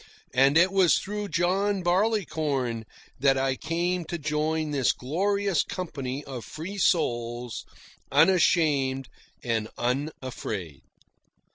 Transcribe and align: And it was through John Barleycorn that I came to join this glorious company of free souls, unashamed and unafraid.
And 0.33 0.57
it 0.57 0.71
was 0.71 0.97
through 0.97 1.27
John 1.29 1.83
Barleycorn 1.83 2.85
that 3.19 3.37
I 3.37 3.55
came 3.55 4.03
to 4.05 4.17
join 4.17 4.71
this 4.71 4.93
glorious 4.93 5.61
company 5.61 6.23
of 6.23 6.43
free 6.43 6.79
souls, 6.79 7.65
unashamed 8.11 9.09
and 9.43 9.67
unafraid. 9.77 10.81